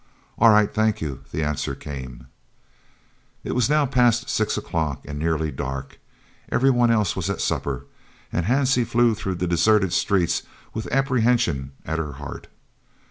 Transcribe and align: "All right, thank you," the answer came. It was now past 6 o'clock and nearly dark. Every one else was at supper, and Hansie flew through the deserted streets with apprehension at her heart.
"All 0.39 0.49
right, 0.49 0.73
thank 0.73 0.99
you," 0.99 1.21
the 1.31 1.43
answer 1.43 1.75
came. 1.75 2.25
It 3.43 3.51
was 3.53 3.69
now 3.69 3.85
past 3.85 4.31
6 4.31 4.57
o'clock 4.57 5.05
and 5.05 5.19
nearly 5.19 5.51
dark. 5.51 5.99
Every 6.51 6.71
one 6.71 6.89
else 6.89 7.15
was 7.15 7.29
at 7.29 7.39
supper, 7.39 7.85
and 8.33 8.47
Hansie 8.47 8.83
flew 8.87 9.13
through 9.13 9.35
the 9.35 9.45
deserted 9.45 9.93
streets 9.93 10.41
with 10.73 10.91
apprehension 10.91 11.73
at 11.85 11.99
her 11.99 12.13
heart. 12.13 12.47